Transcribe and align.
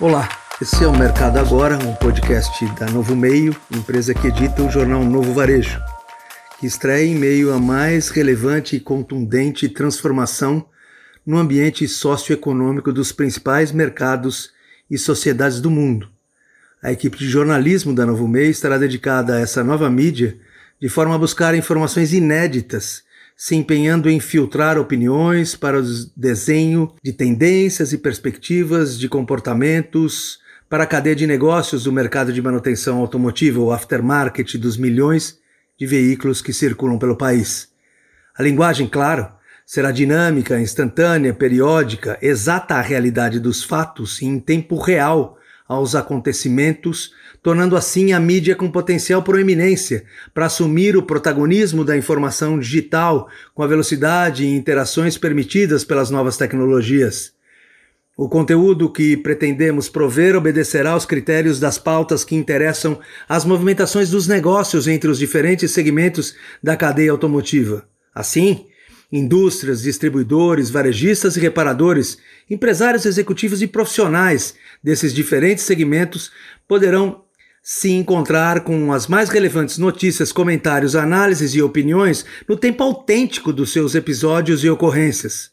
Olá, 0.00 0.30
esse 0.62 0.82
é 0.82 0.86
o 0.86 0.96
Mercado 0.96 1.36
Agora, 1.36 1.76
um 1.76 1.94
podcast 1.94 2.64
da 2.76 2.86
Novo 2.86 3.14
Meio, 3.14 3.54
empresa 3.70 4.14
que 4.14 4.28
edita 4.28 4.62
o 4.62 4.70
jornal 4.70 5.04
Novo 5.04 5.34
Varejo, 5.34 5.78
que 6.58 6.66
estreia 6.66 7.04
em 7.04 7.14
meio 7.14 7.52
à 7.52 7.58
mais 7.58 8.08
relevante 8.08 8.74
e 8.74 8.80
contundente 8.80 9.68
transformação 9.68 10.66
no 11.26 11.36
ambiente 11.36 11.86
socioeconômico 11.86 12.90
dos 12.94 13.12
principais 13.12 13.72
mercados 13.72 14.52
e 14.90 14.96
sociedades 14.96 15.60
do 15.60 15.70
mundo. 15.70 16.08
A 16.82 16.90
equipe 16.90 17.18
de 17.18 17.28
jornalismo 17.28 17.94
da 17.94 18.06
Novo 18.06 18.26
Meio 18.26 18.50
estará 18.50 18.78
dedicada 18.78 19.36
a 19.36 19.40
essa 19.40 19.62
nova 19.62 19.90
mídia 19.90 20.38
de 20.80 20.88
forma 20.88 21.14
a 21.14 21.18
buscar 21.18 21.54
informações 21.54 22.14
inéditas 22.14 23.02
se 23.40 23.56
empenhando 23.56 24.10
em 24.10 24.20
filtrar 24.20 24.76
opiniões 24.76 25.56
para 25.56 25.80
o 25.80 25.84
desenho 26.14 26.92
de 27.02 27.10
tendências 27.10 27.90
e 27.90 27.96
perspectivas 27.96 28.98
de 28.98 29.08
comportamentos 29.08 30.38
para 30.68 30.84
a 30.84 30.86
cadeia 30.86 31.16
de 31.16 31.26
negócios 31.26 31.84
do 31.84 31.90
mercado 31.90 32.34
de 32.34 32.42
manutenção 32.42 32.98
automotiva, 32.98 33.58
o 33.58 33.72
aftermarket 33.72 34.58
dos 34.58 34.76
milhões 34.76 35.38
de 35.78 35.86
veículos 35.86 36.42
que 36.42 36.52
circulam 36.52 36.98
pelo 36.98 37.16
país. 37.16 37.70
A 38.36 38.42
linguagem, 38.42 38.86
claro, 38.86 39.32
será 39.64 39.90
dinâmica, 39.90 40.60
instantânea, 40.60 41.32
periódica, 41.32 42.18
exata 42.20 42.74
à 42.74 42.82
realidade 42.82 43.40
dos 43.40 43.64
fatos 43.64 44.20
e 44.20 44.26
em 44.26 44.38
tempo 44.38 44.76
real 44.76 45.38
aos 45.70 45.94
acontecimentos, 45.94 47.14
tornando 47.40 47.76
assim 47.76 48.12
a 48.12 48.18
mídia 48.18 48.56
com 48.56 48.68
potencial 48.68 49.22
proeminência 49.22 50.04
para 50.34 50.46
assumir 50.46 50.96
o 50.96 51.02
protagonismo 51.04 51.84
da 51.84 51.96
informação 51.96 52.58
digital 52.58 53.28
com 53.54 53.62
a 53.62 53.68
velocidade 53.68 54.44
e 54.44 54.48
interações 54.48 55.16
permitidas 55.16 55.84
pelas 55.84 56.10
novas 56.10 56.36
tecnologias. 56.36 57.32
O 58.16 58.28
conteúdo 58.28 58.92
que 58.92 59.16
pretendemos 59.16 59.88
prover 59.88 60.34
obedecerá 60.34 60.90
aos 60.90 61.06
critérios 61.06 61.60
das 61.60 61.78
pautas 61.78 62.24
que 62.24 62.34
interessam 62.34 62.98
às 63.28 63.44
movimentações 63.44 64.10
dos 64.10 64.26
negócios 64.26 64.88
entre 64.88 65.08
os 65.08 65.20
diferentes 65.20 65.70
segmentos 65.70 66.34
da 66.60 66.76
cadeia 66.76 67.12
automotiva. 67.12 67.88
Assim, 68.12 68.66
indústrias, 69.12 69.82
distribuidores, 69.82 70.70
varejistas 70.70 71.36
e 71.36 71.40
reparadores, 71.40 72.18
empresários 72.48 73.06
executivos 73.06 73.60
e 73.62 73.66
profissionais 73.66 74.54
desses 74.82 75.12
diferentes 75.12 75.64
segmentos 75.64 76.30
poderão 76.68 77.24
se 77.62 77.90
encontrar 77.90 78.60
com 78.60 78.92
as 78.92 79.06
mais 79.06 79.28
relevantes 79.28 79.76
notícias, 79.76 80.32
comentários, 80.32 80.96
análises 80.96 81.54
e 81.54 81.60
opiniões 81.60 82.24
no 82.48 82.56
tempo 82.56 82.82
autêntico 82.82 83.52
dos 83.52 83.72
seus 83.72 83.94
episódios 83.94 84.64
e 84.64 84.70
ocorrências. 84.70 85.50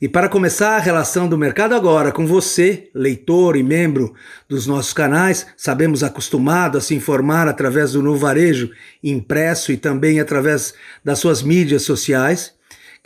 E 0.00 0.08
para 0.08 0.28
começar 0.28 0.76
a 0.76 0.80
relação 0.80 1.26
do 1.26 1.38
mercado 1.38 1.74
agora 1.74 2.12
com 2.12 2.26
você, 2.26 2.90
leitor 2.94 3.56
e 3.56 3.62
membro 3.62 4.14
dos 4.46 4.66
nossos 4.66 4.92
canais, 4.92 5.46
sabemos 5.56 6.02
acostumado 6.02 6.76
a 6.76 6.82
se 6.82 6.94
informar 6.94 7.48
através 7.48 7.92
do 7.92 8.02
novo 8.02 8.18
varejo 8.18 8.70
impresso 9.02 9.72
e 9.72 9.76
também 9.78 10.20
através 10.20 10.74
das 11.02 11.18
suas 11.18 11.42
mídias 11.42 11.82
sociais, 11.82 12.55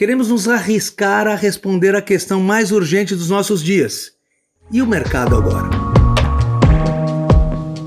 queremos 0.00 0.30
nos 0.30 0.48
arriscar 0.48 1.26
a 1.26 1.34
responder 1.34 1.94
a 1.94 2.00
questão 2.00 2.40
mais 2.40 2.72
urgente 2.72 3.14
dos 3.14 3.28
nossos 3.28 3.62
dias. 3.62 4.12
E 4.72 4.80
o 4.80 4.86
mercado 4.86 5.36
agora? 5.36 5.68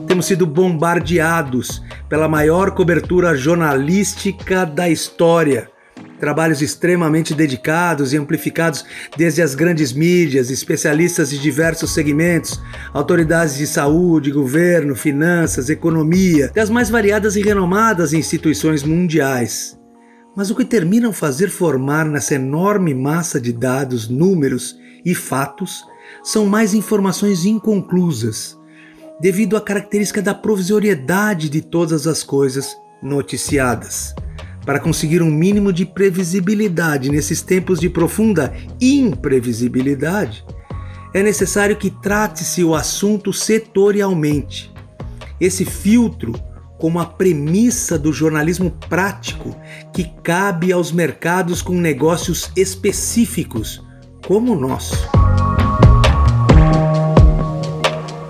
Temos 0.05 0.27
sido 0.27 0.45
bombardeados 0.45 1.81
pela 2.07 2.27
maior 2.27 2.69
cobertura 2.75 3.35
jornalística 3.35 4.63
da 4.63 4.87
história. 4.87 5.71
Trabalhos 6.19 6.61
extremamente 6.61 7.33
dedicados 7.33 8.13
e 8.13 8.17
amplificados 8.17 8.85
desde 9.17 9.41
as 9.41 9.55
grandes 9.55 9.91
mídias, 9.91 10.51
especialistas 10.51 11.31
de 11.31 11.39
diversos 11.39 11.95
segmentos, 11.95 12.61
autoridades 12.93 13.57
de 13.57 13.65
saúde, 13.65 14.29
governo, 14.29 14.95
finanças, 14.95 15.67
economia, 15.67 16.51
das 16.53 16.69
mais 16.69 16.91
variadas 16.91 17.35
e 17.35 17.41
renomadas 17.41 18.13
instituições 18.13 18.83
mundiais. 18.83 19.81
Mas 20.35 20.49
o 20.49 20.55
que 20.55 20.65
terminam 20.65 21.13
fazer 21.13 21.49
formar 21.49 22.05
nessa 22.05 22.35
enorme 22.35 22.93
massa 22.93 23.39
de 23.39 23.53
dados, 23.53 24.07
números 24.09 24.75
e 25.05 25.13
fatos 25.13 25.83
são 26.23 26.45
mais 26.45 26.73
informações 26.73 27.45
inconclusas, 27.45 28.57
devido 29.19 29.55
à 29.55 29.61
característica 29.61 30.21
da 30.21 30.33
provisoriedade 30.33 31.49
de 31.49 31.61
todas 31.61 32.07
as 32.07 32.23
coisas 32.23 32.75
noticiadas. 33.01 34.15
Para 34.65 34.79
conseguir 34.79 35.21
um 35.21 35.29
mínimo 35.29 35.71
de 35.71 35.85
previsibilidade 35.85 37.11
nesses 37.11 37.41
tempos 37.41 37.79
de 37.79 37.89
profunda 37.89 38.53
imprevisibilidade, 38.81 40.43
é 41.13 41.21
necessário 41.21 41.75
que 41.75 41.91
trate-se 41.91 42.63
o 42.63 42.73
assunto 42.73 43.31
setorialmente. 43.31 44.73
Esse 45.39 45.63
filtro 45.63 46.33
como 46.83 46.99
a 46.99 47.05
premissa 47.05 47.97
do 47.97 48.11
jornalismo 48.11 48.69
prático 48.89 49.55
que 49.93 50.03
cabe 50.21 50.73
aos 50.73 50.91
mercados 50.91 51.61
com 51.61 51.75
negócios 51.75 52.51
específicos, 52.57 53.81
como 54.27 54.51
o 54.51 54.59
nosso. 54.59 55.07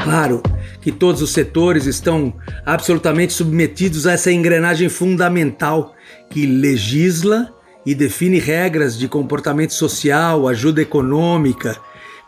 Claro 0.03 0.43
que 0.81 0.91
todos 0.91 1.23
os 1.23 1.31
setores 1.31 1.87
estão 1.87 2.31
absolutamente 2.63 3.33
submetidos 3.33 4.05
a 4.05 4.11
essa 4.11 4.31
engrenagem 4.31 4.87
fundamental 4.87 5.95
que 6.29 6.45
legisla 6.45 7.51
e 7.83 7.95
define 7.95 8.37
regras 8.37 8.99
de 8.99 9.07
comportamento 9.07 9.73
social, 9.73 10.47
ajuda 10.47 10.79
econômica 10.79 11.75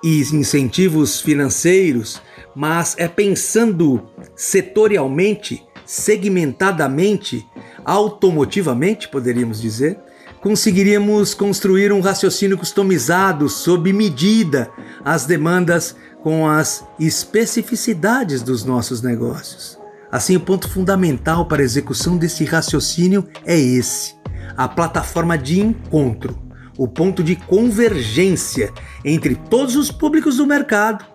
e 0.03 0.21
incentivos 0.21 1.21
financeiros, 1.21 2.19
mas 2.55 2.95
é 2.97 3.07
pensando 3.07 4.09
setorialmente 4.35 5.63
segmentadamente, 5.85 7.47
automotivamente, 7.83 9.07
poderíamos 9.07 9.61
dizer, 9.61 9.99
conseguiríamos 10.41 11.33
construir 11.33 11.91
um 11.91 12.01
raciocínio 12.01 12.57
customizado, 12.57 13.49
sob 13.49 13.91
medida, 13.91 14.69
às 15.03 15.25
demandas 15.25 15.95
com 16.21 16.47
as 16.47 16.85
especificidades 16.99 18.41
dos 18.41 18.63
nossos 18.63 19.01
negócios. 19.01 19.77
Assim, 20.11 20.35
o 20.35 20.39
ponto 20.39 20.69
fundamental 20.69 21.45
para 21.45 21.61
a 21.61 21.65
execução 21.65 22.17
desse 22.17 22.45
raciocínio 22.45 23.27
é 23.45 23.59
esse: 23.59 24.15
a 24.55 24.67
plataforma 24.67 25.37
de 25.37 25.59
encontro, 25.59 26.37
o 26.77 26.87
ponto 26.87 27.23
de 27.23 27.35
convergência 27.35 28.71
entre 29.03 29.35
todos 29.35 29.75
os 29.75 29.91
públicos 29.91 30.37
do 30.37 30.47
mercado 30.47 31.05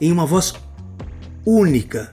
em 0.00 0.10
uma 0.10 0.26
voz 0.26 0.54
única, 1.44 2.12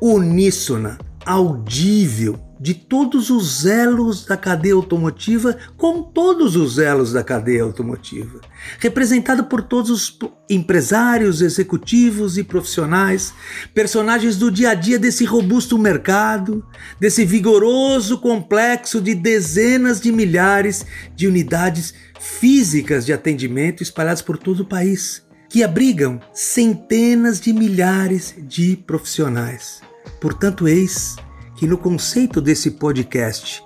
uníssona, 0.00 0.98
audível 1.24 2.38
de 2.60 2.74
todos 2.74 3.30
os 3.30 3.64
elos 3.64 4.26
da 4.26 4.36
cadeia 4.36 4.74
automotiva, 4.74 5.56
com 5.76 6.02
todos 6.02 6.56
os 6.56 6.78
elos 6.78 7.12
da 7.12 7.22
cadeia 7.22 7.62
automotiva, 7.62 8.40
representado 8.80 9.44
por 9.44 9.62
todos 9.62 9.90
os 9.90 10.18
empresários, 10.50 11.40
executivos 11.40 12.36
e 12.36 12.42
profissionais, 12.42 13.32
personagens 13.72 14.36
do 14.36 14.50
dia 14.50 14.70
a 14.70 14.74
dia 14.74 14.98
desse 14.98 15.24
robusto 15.24 15.78
mercado, 15.78 16.64
desse 16.98 17.24
vigoroso 17.24 18.18
complexo 18.18 19.00
de 19.00 19.14
dezenas 19.14 20.00
de 20.00 20.10
milhares 20.10 20.84
de 21.14 21.28
unidades 21.28 21.94
físicas 22.18 23.06
de 23.06 23.12
atendimento 23.12 23.82
espalhadas 23.82 24.22
por 24.22 24.36
todo 24.36 24.60
o 24.60 24.66
país, 24.66 25.22
que 25.48 25.64
abrigam 25.64 26.20
centenas 26.32 27.40
de 27.40 27.52
milhares 27.52 28.34
de 28.36 28.76
profissionais. 28.76 29.80
Portanto, 30.20 30.68
eis 30.68 31.16
que 31.56 31.66
no 31.66 31.78
conceito 31.78 32.40
desse 32.40 32.72
podcast, 32.72 33.64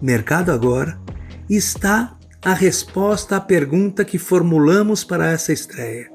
Mercado 0.00 0.52
Agora, 0.52 1.00
está 1.48 2.16
a 2.44 2.52
resposta 2.52 3.36
à 3.36 3.40
pergunta 3.40 4.04
que 4.04 4.18
formulamos 4.18 5.04
para 5.04 5.30
essa 5.30 5.52
estreia. 5.52 6.10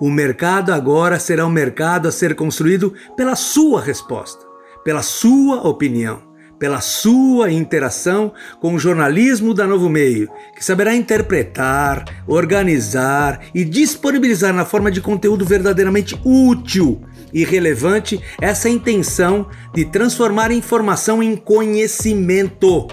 O 0.00 0.10
mercado 0.10 0.72
agora 0.72 1.18
será 1.18 1.46
um 1.46 1.50
mercado 1.50 2.08
a 2.08 2.12
ser 2.12 2.34
construído 2.34 2.94
pela 3.16 3.36
sua 3.36 3.80
resposta, 3.80 4.44
pela 4.84 5.02
sua 5.02 5.66
opinião, 5.66 6.31
pela 6.62 6.80
sua 6.80 7.50
interação 7.50 8.32
com 8.60 8.76
o 8.76 8.78
jornalismo 8.78 9.52
da 9.52 9.66
Novo 9.66 9.88
Meio, 9.88 10.30
que 10.54 10.64
saberá 10.64 10.94
interpretar, 10.94 12.04
organizar 12.24 13.40
e 13.52 13.64
disponibilizar 13.64 14.54
na 14.54 14.64
forma 14.64 14.88
de 14.88 15.00
conteúdo 15.00 15.44
verdadeiramente 15.44 16.16
útil 16.24 17.02
e 17.32 17.44
relevante 17.44 18.20
essa 18.40 18.68
intenção 18.68 19.48
de 19.74 19.84
transformar 19.84 20.52
informação 20.52 21.20
em 21.20 21.34
conhecimento. 21.34 22.86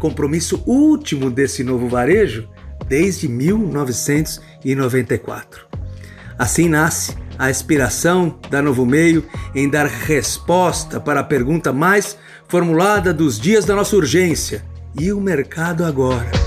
Compromisso 0.00 0.60
último 0.66 1.30
desse 1.30 1.62
novo 1.62 1.86
varejo 1.86 2.48
desde 2.88 3.28
1994. 3.28 5.66
Assim 6.36 6.68
nasce 6.68 7.14
a 7.38 7.46
aspiração 7.46 8.38
da 8.50 8.62
Novo 8.62 8.86
Meio 8.86 9.24
em 9.54 9.68
dar 9.68 9.86
resposta 9.86 11.00
para 11.00 11.20
a 11.20 11.24
pergunta 11.24 11.72
mais 11.72 12.16
formulada 12.48 13.12
dos 13.12 13.38
dias 13.38 13.64
da 13.64 13.74
nossa 13.74 13.96
urgência: 13.96 14.64
e 14.98 15.12
o 15.12 15.20
mercado 15.20 15.84
agora? 15.84 16.44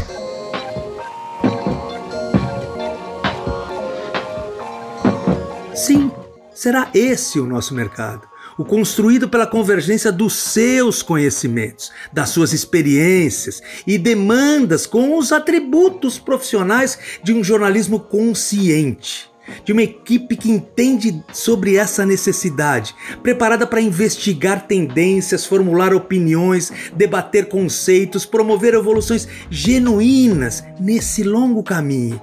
será 6.57 6.89
esse 6.93 7.39
o 7.39 7.45
nosso 7.45 7.73
mercado 7.73 8.27
o 8.57 8.65
construído 8.65 9.29
pela 9.29 9.45
convergência 9.45 10.11
dos 10.11 10.33
seus 10.33 11.03
conhecimentos, 11.03 11.91
das 12.11 12.29
suas 12.29 12.53
experiências 12.53 13.61
e 13.85 13.99
demandas 13.99 14.87
com 14.87 15.15
os 15.15 15.31
atributos 15.31 16.17
profissionais 16.17 16.97
de 17.23 17.33
um 17.33 17.43
jornalismo 17.43 17.99
consciente. 17.99 19.29
De 19.67 19.73
uma 19.73 19.83
equipe 19.83 20.37
que 20.37 20.49
entende 20.49 21.21
sobre 21.33 21.75
essa 21.75 22.05
necessidade, 22.05 22.95
preparada 23.21 23.67
para 23.67 23.81
investigar 23.81 24.65
tendências, 24.65 25.45
formular 25.45 25.93
opiniões, 25.93 26.71
debater 26.95 27.49
conceitos, 27.49 28.25
promover 28.25 28.75
evoluções 28.75 29.27
genuínas 29.49 30.63
nesse 30.79 31.21
longo 31.21 31.61
caminho 31.61 32.21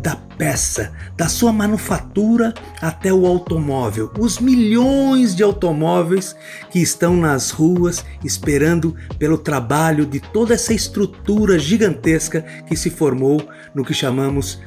da 0.00 0.16
peça, 0.16 0.90
da 1.14 1.28
sua 1.28 1.52
manufatura 1.52 2.54
até 2.80 3.12
o 3.12 3.26
automóvel. 3.26 4.10
Os 4.18 4.38
milhões 4.38 5.36
de 5.36 5.42
automóveis 5.42 6.34
que 6.70 6.80
estão 6.80 7.14
nas 7.14 7.50
ruas 7.50 8.06
esperando 8.24 8.96
pelo 9.18 9.36
trabalho 9.36 10.06
de 10.06 10.18
toda 10.18 10.54
essa 10.54 10.72
estrutura 10.72 11.58
gigantesca 11.58 12.40
que 12.66 12.74
se 12.74 12.88
formou 12.88 13.46
no 13.74 13.84
que 13.84 13.92
chamamos 13.92 14.58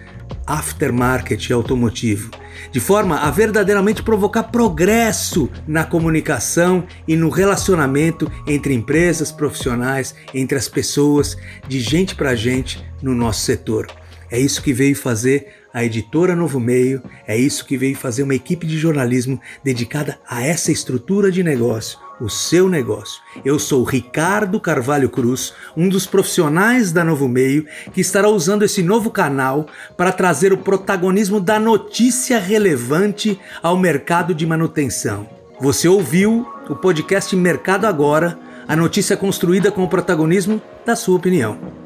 aftermarket 0.46 1.52
automotivo, 1.52 2.32
de 2.72 2.80
forma 2.80 3.20
a 3.20 3.32
verdadeiramente 3.32 4.04
provocar 4.04 4.44
progresso 4.44 5.50
na 5.68 5.84
comunicação 5.84 6.86
e 7.08 7.16
no 7.16 7.30
relacionamento 7.30 8.32
entre 8.48 8.74
empresas, 8.74 9.32
profissionais, 9.32 10.16
entre 10.34 10.58
as 10.58 10.68
pessoas, 10.68 11.38
de 11.68 11.80
gente 11.80 12.16
para 12.16 12.36
gente 12.36 12.84
no 13.02 13.14
nosso 13.14 13.42
setor. 13.42 13.88
É 14.32 14.40
isso 14.40 14.62
que 14.62 14.74
veio 14.74 14.96
fazer 14.96 15.48
a 15.74 15.84
editora 15.84 16.36
Novo 16.36 16.60
Meio, 16.60 17.02
é 17.28 17.38
isso 17.38 17.66
que 17.66 17.78
veio 17.78 17.96
fazer 17.96 18.24
uma 18.24 18.36
equipe 18.36 18.66
de 18.66 18.78
jornalismo 18.78 19.40
dedicada 19.64 20.20
a 20.28 20.44
essa 20.44 20.72
estrutura 20.72 21.32
de 21.32 21.44
negócio, 21.44 22.00
o 22.20 22.30
seu 22.30 22.68
negócio. 22.70 23.22
Eu 23.44 23.58
sou 23.58 23.84
Ricardo 23.84 24.60
Carvalho 24.60 25.10
Cruz, 25.10 25.54
um 25.76 25.88
dos 25.88 26.06
profissionais 26.06 26.92
da 26.92 27.04
Novo 27.04 27.28
Meio, 27.28 27.66
que 27.94 28.02
estará 28.02 28.30
usando 28.30 28.64
esse 28.64 28.84
novo 28.84 29.10
canal 29.10 29.68
para 29.96 30.12
trazer 30.12 30.52
o 30.52 30.58
protagonismo 30.58 31.40
da 31.40 31.60
notícia 31.60 32.40
relevante 32.40 33.40
ao 33.62 33.78
mercado 33.78 34.34
de 34.34 34.46
manutenção. 34.46 35.28
Você 35.60 35.88
ouviu 35.88 36.48
o 36.70 36.76
podcast 36.76 37.36
Mercado 37.36 37.86
Agora, 37.86 38.38
a 38.68 38.76
notícia 38.76 39.18
construída 39.18 39.72
com 39.72 39.84
o 39.84 39.90
protagonismo 39.90 40.62
da 40.86 40.96
sua 40.96 41.18
opinião. 41.18 41.79